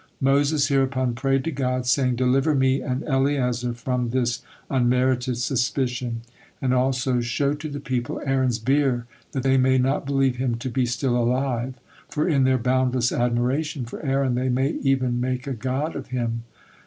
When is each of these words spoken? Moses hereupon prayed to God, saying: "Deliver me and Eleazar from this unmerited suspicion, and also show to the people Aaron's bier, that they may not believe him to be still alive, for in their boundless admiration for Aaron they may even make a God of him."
Moses 0.19 0.67
hereupon 0.69 1.13
prayed 1.13 1.43
to 1.43 1.51
God, 1.51 1.85
saying: 1.85 2.15
"Deliver 2.15 2.55
me 2.55 2.81
and 2.81 3.03
Eleazar 3.03 3.75
from 3.75 4.09
this 4.09 4.41
unmerited 4.67 5.37
suspicion, 5.37 6.21
and 6.59 6.73
also 6.73 7.21
show 7.21 7.53
to 7.53 7.69
the 7.69 7.79
people 7.79 8.19
Aaron's 8.25 8.57
bier, 8.57 9.05
that 9.33 9.43
they 9.43 9.57
may 9.57 9.77
not 9.77 10.07
believe 10.07 10.37
him 10.37 10.55
to 10.55 10.69
be 10.71 10.87
still 10.87 11.15
alive, 11.15 11.75
for 12.09 12.27
in 12.27 12.45
their 12.45 12.57
boundless 12.57 13.11
admiration 13.11 13.85
for 13.85 14.03
Aaron 14.03 14.33
they 14.33 14.49
may 14.49 14.71
even 14.81 15.21
make 15.21 15.45
a 15.45 15.53
God 15.53 15.95
of 15.95 16.07
him." 16.07 16.45